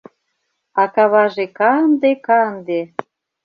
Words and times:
А 0.81 0.83
каваже 0.95 1.45
канде-канде– 1.57 2.79